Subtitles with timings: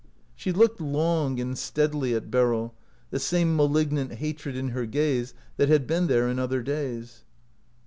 [0.35, 2.73] She looked long and steadily at Beryl,
[3.11, 7.23] the same malignant hatred in her gaze that had been there in other days.